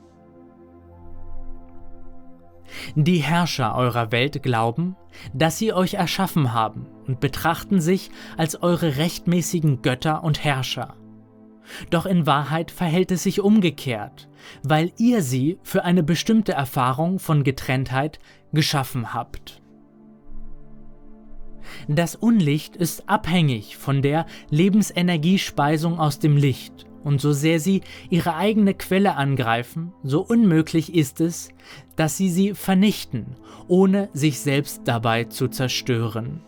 Die 2.95 3.17
Herrscher 3.17 3.75
eurer 3.75 4.11
Welt 4.11 4.43
glauben, 4.43 4.95
dass 5.33 5.57
sie 5.57 5.73
euch 5.73 5.95
erschaffen 5.95 6.53
haben 6.53 6.87
und 7.07 7.19
betrachten 7.19 7.81
sich 7.81 8.11
als 8.37 8.61
eure 8.61 8.97
rechtmäßigen 8.97 9.81
Götter 9.81 10.23
und 10.23 10.43
Herrscher. 10.43 10.95
Doch 11.89 12.05
in 12.05 12.27
Wahrheit 12.27 12.71
verhält 12.71 13.11
es 13.11 13.23
sich 13.23 13.41
umgekehrt, 13.41 14.29
weil 14.63 14.91
ihr 14.97 15.21
sie 15.21 15.57
für 15.63 15.83
eine 15.83 16.03
bestimmte 16.03 16.51
Erfahrung 16.51 17.19
von 17.19 17.43
Getrenntheit 17.43 18.19
geschaffen 18.53 19.13
habt. 19.13 19.61
Das 21.87 22.15
Unlicht 22.15 22.75
ist 22.75 23.09
abhängig 23.09 23.77
von 23.77 24.01
der 24.01 24.25
Lebensenergiespeisung 24.49 25.99
aus 25.99 26.19
dem 26.19 26.37
Licht 26.37 26.85
und 27.05 27.21
so 27.21 27.31
sehr 27.31 27.61
sie 27.61 27.81
ihre 28.09 28.35
eigene 28.35 28.73
Quelle 28.73 29.15
angreifen, 29.15 29.93
so 30.03 30.21
unmöglich 30.21 30.93
ist 30.93 31.21
es, 31.21 31.49
dass 31.95 32.17
sie 32.17 32.29
sie 32.29 32.53
vernichten, 32.53 33.37
ohne 33.69 34.09
sich 34.11 34.41
selbst 34.41 34.81
dabei 34.85 35.23
zu 35.23 35.47
zerstören. 35.47 36.41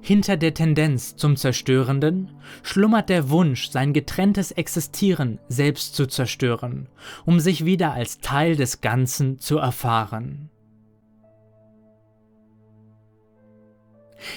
Hinter 0.00 0.36
der 0.36 0.54
Tendenz 0.54 1.16
zum 1.16 1.36
Zerstörenden 1.36 2.30
schlummert 2.62 3.08
der 3.10 3.30
Wunsch, 3.30 3.70
sein 3.70 3.92
getrenntes 3.92 4.52
Existieren 4.52 5.38
selbst 5.48 5.94
zu 5.94 6.06
zerstören, 6.06 6.88
um 7.26 7.40
sich 7.40 7.64
wieder 7.64 7.92
als 7.92 8.18
Teil 8.20 8.56
des 8.56 8.80
Ganzen 8.80 9.38
zu 9.38 9.58
erfahren. 9.58 10.50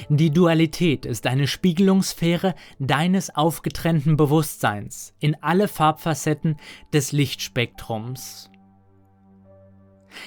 Die 0.10 0.32
Dualität 0.32 1.06
ist 1.06 1.28
eine 1.28 1.48
Spiegelungssphäre 1.48 2.56
deines 2.80 3.36
aufgetrennten 3.36 4.18
Bewusstseins 4.18 5.14
in 5.20 5.36
alle 5.42 5.68
Farbfacetten 5.68 6.58
des 6.94 7.12
Lichtspektrums. 7.12 8.50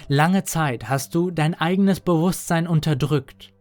Lange 0.09 0.45
Zeit 0.45 0.89
hast 0.89 1.15
du 1.15 1.31
dein 1.31 1.55
eigenes 1.55 2.01
Bewusstsein 2.01 2.67
unterdrückt 2.67 3.53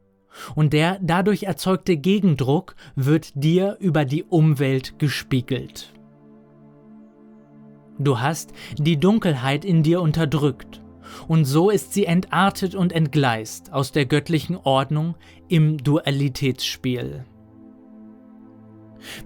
und 0.56 0.74
der 0.74 1.00
dadurch 1.02 1.44
erzeugte 1.44 1.98
Gegendruck 1.98 2.76
wird 2.96 3.32
dir 3.36 3.78
über 3.80 4.06
die 4.06 4.24
Umwelt 4.24 4.98
gespiegelt. 5.00 5.94
Du 8.00 8.20
hast 8.20 8.54
die 8.78 8.98
Dunkelheit 8.98 9.64
in 9.64 9.84
dir 9.84 10.02
unterdrückt 10.02 10.82
und 11.28 11.46
so 11.46 11.70
ist 11.70 11.94
sie 11.94 12.06
entartet 12.06 12.74
und 12.74 12.92
entgleist 12.92 13.72
aus 13.72 13.92
der 13.92 14.06
göttlichen 14.06 14.58
Ordnung 14.58 15.16
im 15.54 15.78
Dualitätsspiel. 15.78 17.26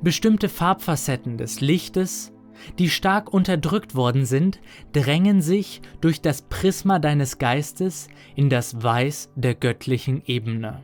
Bestimmte 0.02 0.50
Farbfacetten 0.50 1.38
des 1.38 1.62
Lichtes, 1.62 2.34
die 2.78 2.90
stark 2.90 3.34
unterdrückt 3.34 3.96
worden 3.96 4.26
sind, 4.26 4.60
drängen 4.92 5.42
sich 5.42 5.82
durch 6.02 6.20
das 6.20 6.42
Prisma 6.42 7.00
deines 7.00 7.38
Geistes 7.38 8.10
in 8.36 8.50
das 8.50 8.84
Weiß 8.84 9.32
der 9.38 9.56
göttlichen 9.56 10.22
Ebene. 10.26 10.84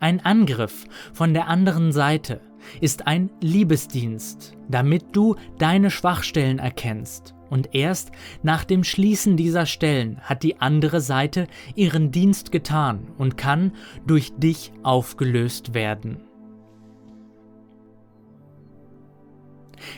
Ein 0.00 0.18
Angriff 0.18 0.86
von 1.12 1.34
der 1.34 1.46
anderen 1.46 1.92
Seite 1.92 2.40
ist 2.80 3.06
ein 3.06 3.30
Liebesdienst, 3.40 4.56
damit 4.68 5.04
du 5.12 5.36
deine 5.58 5.90
Schwachstellen 5.90 6.58
erkennst. 6.58 7.34
Und 7.50 7.74
erst 7.74 8.10
nach 8.42 8.64
dem 8.64 8.84
Schließen 8.84 9.36
dieser 9.36 9.66
Stellen 9.66 10.18
hat 10.22 10.42
die 10.42 10.60
andere 10.60 11.00
Seite 11.00 11.46
ihren 11.74 12.10
Dienst 12.10 12.50
getan 12.50 13.08
und 13.18 13.36
kann 13.36 13.72
durch 14.06 14.32
dich 14.36 14.72
aufgelöst 14.82 15.74
werden. 15.74 16.24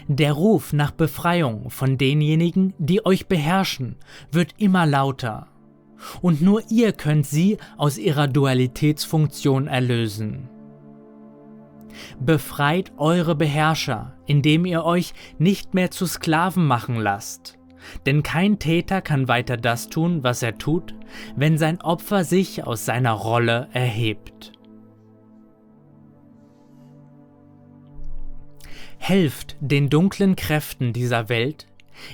Der 0.09 0.33
Ruf 0.33 0.73
nach 0.73 0.91
Befreiung 0.91 1.71
von 1.71 1.97
denjenigen, 1.97 2.75
die 2.79 3.07
euch 3.07 3.27
beherrschen, 3.27 3.97
wird 4.33 4.55
immer 4.59 4.85
lauter. 4.87 5.49
Und 6.21 6.43
nur 6.43 6.63
ihr 6.71 6.93
könnt 6.93 7.27
sie 7.27 7.57
aus 7.77 7.97
ihrer 7.97 8.29
Dualitätsfunktion 8.29 9.67
erlösen. 9.67 10.49
Befreit 12.21 12.93
eure 12.97 13.35
Beherrscher, 13.35 14.17
indem 14.27 14.65
ihr 14.65 14.85
euch 14.85 15.15
nicht 15.39 15.75
mehr 15.75 15.91
zu 15.91 16.07
Sklaven 16.07 16.67
machen 16.67 16.97
lasst. 16.97 17.59
Denn 18.05 18.23
kein 18.23 18.59
Täter 18.59 19.01
kann 19.01 19.29
weiter 19.29 19.57
das 19.57 19.89
tun, 19.89 20.23
was 20.23 20.43
er 20.43 20.59
tut, 20.59 20.95
wenn 21.37 21.59
sein 21.59 21.81
Opfer 21.81 22.25
sich 22.25 22.67
aus 22.67 22.85
seiner 22.85 23.13
Rolle 23.13 23.69
erhebt. 23.73 24.53
Helft 28.99 29.57
den 29.61 29.89
dunklen 29.89 30.35
Kräften 30.35 30.93
dieser 30.93 31.29
Welt, 31.29 31.67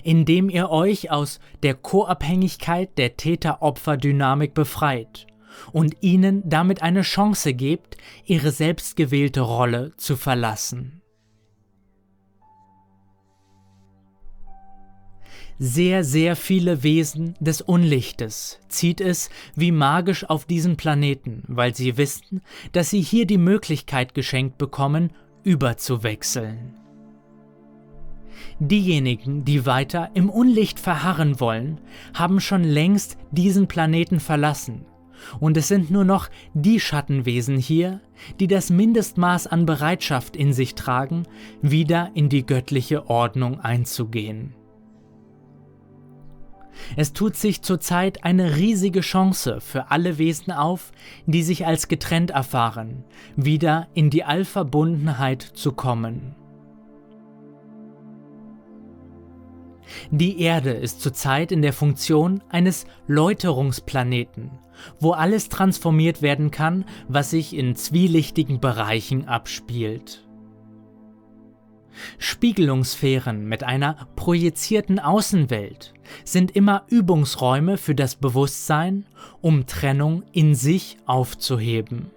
indem 0.02 0.50
ihr 0.50 0.68
euch 0.70 1.10
aus 1.10 1.40
der 1.62 1.74
Co-Abhängigkeit 1.74 2.90
der 2.98 3.16
Täter-Opfer-Dynamik 3.16 4.52
befreit 4.52 5.26
und 5.72 5.96
ihnen 6.00 6.42
damit 6.48 6.82
eine 6.82 7.02
Chance 7.02 7.54
gebt, 7.54 7.96
ihre 8.24 8.50
selbstgewählte 8.50 9.40
Rolle 9.40 9.92
zu 9.96 10.16
verlassen. 10.16 11.02
Sehr, 15.58 16.02
sehr 16.02 16.34
viele 16.34 16.82
Wesen 16.82 17.34
des 17.38 17.60
Unlichtes 17.60 18.58
zieht 18.68 19.00
es 19.00 19.30
wie 19.54 19.70
magisch 19.70 20.28
auf 20.28 20.44
diesen 20.44 20.76
Planeten, 20.76 21.44
weil 21.46 21.74
sie 21.74 21.96
wissen, 21.96 22.40
dass 22.72 22.90
sie 22.90 23.00
hier 23.00 23.26
die 23.26 23.38
Möglichkeit 23.38 24.14
geschenkt 24.14 24.58
bekommen, 24.58 25.12
überzuwechseln. 25.44 26.74
Diejenigen, 28.58 29.44
die 29.44 29.64
weiter 29.64 30.10
im 30.14 30.30
Unlicht 30.30 30.80
verharren 30.80 31.38
wollen, 31.38 31.80
haben 32.12 32.40
schon 32.40 32.64
längst 32.64 33.16
diesen 33.30 33.68
Planeten 33.68 34.18
verlassen 34.18 34.86
und 35.40 35.56
es 35.56 35.68
sind 35.68 35.90
nur 35.90 36.04
noch 36.04 36.28
die 36.54 36.80
Schattenwesen 36.80 37.56
hier, 37.56 38.00
die 38.40 38.46
das 38.46 38.70
Mindestmaß 38.70 39.46
an 39.46 39.66
Bereitschaft 39.66 40.36
in 40.36 40.52
sich 40.52 40.74
tragen, 40.74 41.24
wieder 41.60 42.10
in 42.14 42.28
die 42.28 42.46
göttliche 42.46 43.08
Ordnung 43.08 43.60
einzugehen. 43.60 44.54
Es 46.96 47.12
tut 47.12 47.36
sich 47.36 47.62
zurzeit 47.62 48.24
eine 48.24 48.56
riesige 48.56 49.00
Chance 49.00 49.60
für 49.60 49.90
alle 49.90 50.18
Wesen 50.18 50.52
auf, 50.52 50.92
die 51.26 51.42
sich 51.42 51.66
als 51.66 51.88
getrennt 51.88 52.30
erfahren, 52.30 53.04
wieder 53.36 53.88
in 53.94 54.10
die 54.10 54.24
Allverbundenheit 54.24 55.42
zu 55.42 55.72
kommen. 55.72 56.34
Die 60.10 60.40
Erde 60.40 60.70
ist 60.70 61.00
zurzeit 61.00 61.52
in 61.52 61.62
der 61.62 61.72
Funktion 61.72 62.42
eines 62.48 62.86
Läuterungsplaneten, 63.06 64.50
wo 65.00 65.12
alles 65.12 65.48
transformiert 65.48 66.22
werden 66.22 66.50
kann, 66.50 66.84
was 67.08 67.30
sich 67.30 67.54
in 67.54 67.76
zwielichtigen 67.76 68.60
Bereichen 68.60 69.28
abspielt. 69.28 70.24
Spiegelungssphären 72.18 73.46
mit 73.46 73.64
einer 73.64 74.08
projizierten 74.16 74.98
Außenwelt 74.98 75.92
sind 76.24 76.50
immer 76.50 76.84
Übungsräume 76.88 77.76
für 77.76 77.94
das 77.94 78.16
Bewusstsein, 78.16 79.06
um 79.40 79.66
Trennung 79.66 80.22
in 80.32 80.54
sich 80.54 80.96
aufzuheben. 81.06 82.10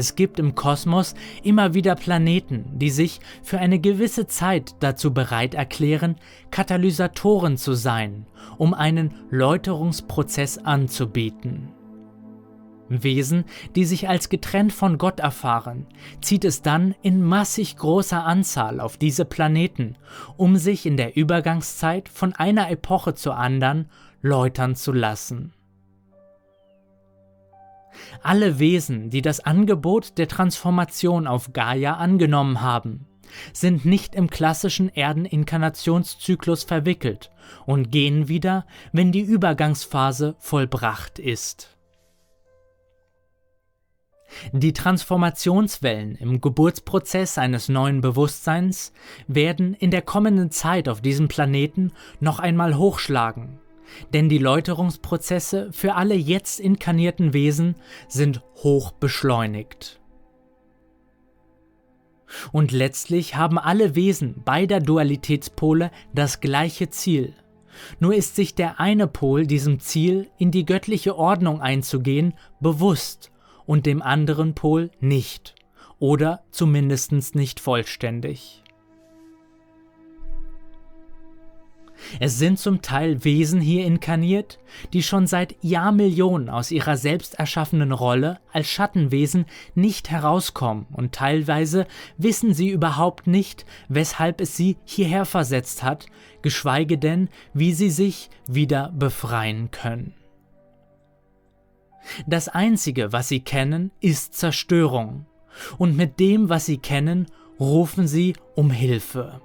Es 0.00 0.16
gibt 0.16 0.38
im 0.38 0.54
Kosmos 0.54 1.14
immer 1.42 1.74
wieder 1.74 1.94
Planeten, 1.94 2.64
die 2.72 2.88
sich 2.88 3.20
für 3.42 3.58
eine 3.58 3.78
gewisse 3.78 4.26
Zeit 4.26 4.74
dazu 4.80 5.12
bereit 5.12 5.52
erklären, 5.52 6.16
Katalysatoren 6.50 7.58
zu 7.58 7.74
sein, 7.74 8.24
um 8.56 8.72
einen 8.72 9.12
Läuterungsprozess 9.28 10.56
anzubieten. 10.56 11.68
Wesen, 12.88 13.44
die 13.76 13.84
sich 13.84 14.08
als 14.08 14.30
getrennt 14.30 14.72
von 14.72 14.96
Gott 14.96 15.20
erfahren, 15.20 15.86
zieht 16.22 16.46
es 16.46 16.62
dann 16.62 16.94
in 17.02 17.22
massig 17.22 17.76
großer 17.76 18.24
Anzahl 18.24 18.80
auf 18.80 18.96
diese 18.96 19.26
Planeten, 19.26 19.96
um 20.38 20.56
sich 20.56 20.86
in 20.86 20.96
der 20.96 21.14
Übergangszeit 21.14 22.08
von 22.08 22.32
einer 22.34 22.70
Epoche 22.70 23.14
zur 23.14 23.36
anderen 23.36 23.90
läutern 24.22 24.76
zu 24.76 24.92
lassen. 24.92 25.52
Alle 28.22 28.58
Wesen, 28.58 29.10
die 29.10 29.22
das 29.22 29.40
Angebot 29.40 30.18
der 30.18 30.28
Transformation 30.28 31.26
auf 31.26 31.52
Gaia 31.52 31.94
angenommen 31.94 32.60
haben, 32.60 33.06
sind 33.52 33.84
nicht 33.84 34.14
im 34.14 34.28
klassischen 34.28 34.88
Erdeninkarnationszyklus 34.88 36.64
verwickelt 36.64 37.30
und 37.66 37.90
gehen 37.90 38.28
wieder, 38.28 38.66
wenn 38.92 39.12
die 39.12 39.20
Übergangsphase 39.20 40.34
vollbracht 40.38 41.18
ist. 41.18 41.76
Die 44.52 44.72
Transformationswellen 44.72 46.14
im 46.14 46.40
Geburtsprozess 46.40 47.36
eines 47.36 47.68
neuen 47.68 48.00
Bewusstseins 48.00 48.92
werden 49.26 49.74
in 49.74 49.90
der 49.90 50.02
kommenden 50.02 50.52
Zeit 50.52 50.88
auf 50.88 51.00
diesem 51.00 51.26
Planeten 51.26 51.92
noch 52.20 52.38
einmal 52.38 52.76
hochschlagen 52.76 53.58
denn 54.12 54.28
die 54.28 54.38
Läuterungsprozesse 54.38 55.70
für 55.72 55.94
alle 55.94 56.14
jetzt 56.14 56.60
inkarnierten 56.60 57.32
Wesen 57.32 57.76
sind 58.08 58.42
hoch 58.56 58.92
beschleunigt. 58.92 60.00
Und 62.52 62.72
letztlich 62.72 63.36
haben 63.36 63.58
alle 63.58 63.94
Wesen 63.94 64.42
beider 64.44 64.80
Dualitätspole 64.80 65.90
das 66.14 66.40
gleiche 66.40 66.88
Ziel. 66.90 67.34
Nur 67.98 68.14
ist 68.14 68.36
sich 68.36 68.54
der 68.54 68.80
eine 68.80 69.06
Pol 69.06 69.46
diesem 69.46 69.80
Ziel, 69.80 70.28
in 70.38 70.50
die 70.50 70.64
göttliche 70.64 71.16
Ordnung 71.16 71.60
einzugehen, 71.60 72.34
bewusst 72.60 73.30
und 73.66 73.86
dem 73.86 74.02
anderen 74.02 74.54
Pol 74.54 74.90
nicht. 75.00 75.54
Oder 75.98 76.44
zumindest 76.50 77.34
nicht 77.34 77.60
vollständig. 77.60 78.59
Es 82.18 82.38
sind 82.38 82.58
zum 82.58 82.82
Teil 82.82 83.24
Wesen 83.24 83.60
hier 83.60 83.84
inkarniert, 83.84 84.58
die 84.92 85.02
schon 85.02 85.26
seit 85.26 85.56
Jahrmillionen 85.62 86.48
aus 86.48 86.70
ihrer 86.70 86.96
selbst 86.96 87.34
erschaffenen 87.34 87.92
Rolle 87.92 88.40
als 88.52 88.68
Schattenwesen 88.68 89.46
nicht 89.74 90.10
herauskommen 90.10 90.86
und 90.92 91.12
teilweise 91.12 91.86
wissen 92.16 92.54
sie 92.54 92.70
überhaupt 92.70 93.26
nicht, 93.26 93.64
weshalb 93.88 94.40
es 94.40 94.56
sie 94.56 94.76
hierher 94.84 95.24
versetzt 95.24 95.82
hat, 95.82 96.06
geschweige 96.42 96.98
denn, 96.98 97.28
wie 97.52 97.72
sie 97.72 97.90
sich 97.90 98.30
wieder 98.46 98.92
befreien 98.96 99.70
können. 99.70 100.14
Das 102.26 102.48
Einzige, 102.48 103.12
was 103.12 103.28
sie 103.28 103.40
kennen, 103.40 103.90
ist 104.00 104.34
Zerstörung, 104.34 105.26
und 105.78 105.96
mit 105.96 106.20
dem, 106.20 106.48
was 106.48 106.66
sie 106.66 106.78
kennen, 106.78 107.26
rufen 107.58 108.06
sie 108.06 108.34
um 108.54 108.70
Hilfe. 108.70 109.40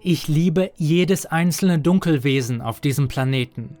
Ich 0.00 0.28
liebe 0.28 0.70
jedes 0.76 1.26
einzelne 1.26 1.78
Dunkelwesen 1.78 2.60
auf 2.60 2.80
diesem 2.80 3.08
Planeten, 3.08 3.76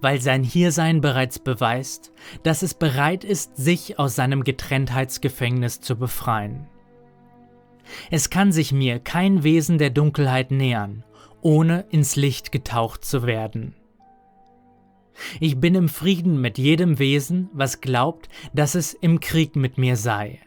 weil 0.00 0.20
sein 0.20 0.42
Hiersein 0.42 1.00
bereits 1.00 1.38
beweist, 1.38 2.12
dass 2.42 2.62
es 2.62 2.74
bereit 2.74 3.24
ist, 3.24 3.56
sich 3.56 3.98
aus 3.98 4.16
seinem 4.16 4.44
Getrenntheitsgefängnis 4.44 5.80
zu 5.80 5.96
befreien. 5.96 6.66
Es 8.10 8.30
kann 8.30 8.52
sich 8.52 8.72
mir 8.72 8.98
kein 8.98 9.44
Wesen 9.44 9.78
der 9.78 9.90
Dunkelheit 9.90 10.50
nähern, 10.50 11.04
ohne 11.40 11.86
ins 11.90 12.16
Licht 12.16 12.52
getaucht 12.52 13.04
zu 13.04 13.24
werden. 13.24 13.74
Ich 15.40 15.58
bin 15.58 15.74
im 15.74 15.88
Frieden 15.88 16.40
mit 16.40 16.58
jedem 16.58 16.98
Wesen, 16.98 17.48
was 17.52 17.80
glaubt, 17.80 18.28
dass 18.52 18.74
es 18.74 18.92
im 18.92 19.20
Krieg 19.20 19.56
mit 19.56 19.78
mir 19.78 19.96
sei. 19.96 20.40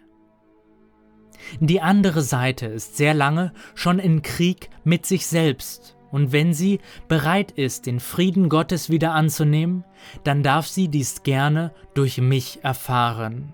Die 1.60 1.82
andere 1.82 2.21
Seite 2.21 2.67
ist 2.67 2.97
sehr 2.97 3.13
lange 3.13 3.54
schon 3.75 3.99
in 3.99 4.21
Krieg 4.21 4.69
mit 4.84 5.06
sich 5.06 5.28
selbst, 5.28 5.95
und 6.12 6.32
wenn 6.32 6.54
sie 6.54 6.80
bereit 7.08 7.52
ist, 7.52 7.86
den 7.86 7.99
Frieden 7.99 8.49
Gottes 8.49 8.89
wieder 8.89 9.13
anzunehmen, 9.13 9.84
dann 10.23 10.43
darf 10.43 10.67
sie 10.67 10.88
dies 10.88 11.23
gerne 11.23 11.71
durch 11.93 12.17
mich 12.19 12.63
erfahren. 12.63 13.54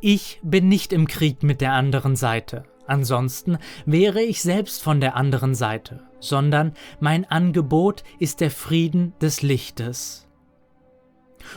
Ich 0.00 0.38
bin 0.42 0.68
nicht 0.68 0.92
im 0.92 1.08
Krieg 1.08 1.42
mit 1.42 1.60
der 1.60 1.72
anderen 1.72 2.14
Seite, 2.14 2.64
ansonsten 2.86 3.58
wäre 3.86 4.22
ich 4.22 4.42
selbst 4.42 4.82
von 4.82 5.00
der 5.00 5.16
anderen 5.16 5.54
Seite, 5.54 6.02
sondern 6.20 6.74
mein 7.00 7.24
Angebot 7.24 8.04
ist 8.18 8.40
der 8.40 8.50
Frieden 8.50 9.14
des 9.20 9.42
Lichtes. 9.42 10.23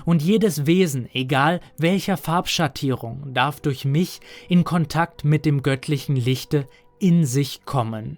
Und 0.05 0.21
jedes 0.21 0.65
Wesen, 0.65 1.09
egal 1.13 1.59
welcher 1.77 2.17
Farbschattierung, 2.17 3.33
darf 3.33 3.59
durch 3.61 3.85
mich 3.85 4.19
in 4.49 4.63
Kontakt 4.63 5.23
mit 5.23 5.45
dem 5.45 5.63
göttlichen 5.63 6.15
Lichte 6.15 6.67
in 6.99 7.25
sich 7.25 7.65
kommen. 7.65 8.17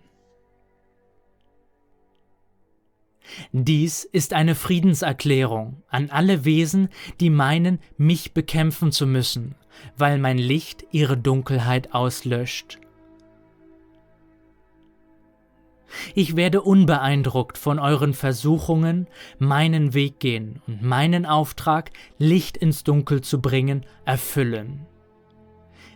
Dies 3.52 4.04
ist 4.06 4.34
eine 4.34 4.56
Friedenserklärung 4.56 5.84
an 5.88 6.10
alle 6.10 6.46
Wesen, 6.46 6.90
die 7.20 7.30
meinen, 7.30 7.80
mich 7.98 8.34
bekämpfen 8.34 8.92
zu 8.92 9.06
müssen, 9.06 9.56
weil 9.98 10.18
mein 10.18 10.38
Licht 10.38 10.86
ihre 10.92 11.18
Dunkelheit 11.18 11.94
auslöscht. 11.94 12.80
Ich 16.14 16.36
werde 16.36 16.62
unbeeindruckt 16.62 17.58
von 17.58 17.80
euren 17.80 18.14
Versuchungen, 18.14 19.08
meinen 19.38 19.94
Weg 19.94 20.20
gehen 20.20 20.62
und 20.68 20.84
meinen 20.84 21.26
Auftrag, 21.26 21.92
Licht 22.18 22.58
ins 22.58 22.84
Dunkel 22.84 23.22
zu 23.22 23.42
bringen, 23.42 23.86
erfüllen. 24.06 24.86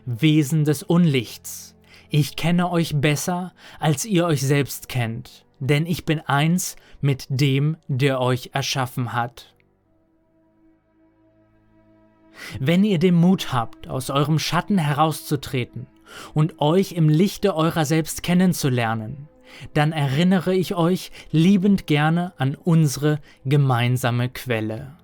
Wesen 0.06 0.66
des 0.66 0.84
Unlichts, 0.84 1.76
ich 2.10 2.36
kenne 2.36 2.70
euch 2.70 3.00
besser, 3.00 3.54
als 3.80 4.06
ihr 4.06 4.26
euch 4.26 4.42
selbst 4.42 4.90
kennt, 4.90 5.46
denn 5.60 5.86
ich 5.86 6.06
bin 6.06 6.20
eins 6.20 6.76
mit 7.02 7.26
dem, 7.30 7.78
der 7.88 8.22
euch 8.22 8.52
erschaffen 8.54 9.14
hat. 9.14 9.56
Wenn 12.60 12.84
ihr 12.84 13.00
den 13.00 13.16
Mut 13.16 13.54
habt, 13.54 13.88
aus 13.88 14.10
eurem 14.10 14.40
Schatten 14.40 14.78
herauszutreten 14.78 15.88
und 16.34 16.60
euch 16.60 16.92
im 16.92 17.10
Lichte 17.10 17.56
eurer 17.56 17.86
selbst 17.86 18.24
kennenzulernen, 18.24 19.30
dann 19.74 19.92
erinnere 19.92 20.54
ich 20.54 20.76
euch 20.76 21.12
liebend 21.32 21.88
gerne 21.88 22.34
an 22.38 22.56
unsere 22.56 23.20
gemeinsame 23.46 24.30
Quelle. 24.30 24.98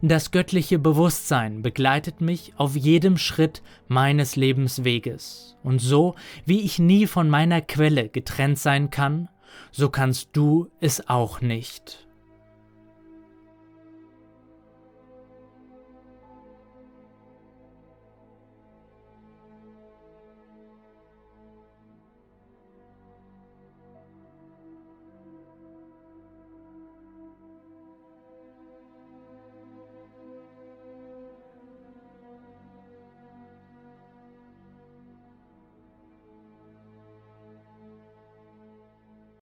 Das 0.00 0.30
göttliche 0.30 0.78
Bewusstsein 0.78 1.62
begleitet 1.62 2.20
mich 2.20 2.54
auf 2.56 2.76
jedem 2.76 3.18
Schritt 3.18 3.62
meines 3.88 4.36
Lebensweges, 4.36 5.56
und 5.62 5.80
so 5.80 6.14
wie 6.44 6.62
ich 6.62 6.78
nie 6.78 7.06
von 7.06 7.28
meiner 7.28 7.60
Quelle 7.60 8.08
getrennt 8.08 8.58
sein 8.58 8.90
kann, 8.90 9.28
so 9.70 9.90
kannst 9.90 10.30
du 10.32 10.70
es 10.80 11.08
auch 11.08 11.40
nicht. 11.40 12.05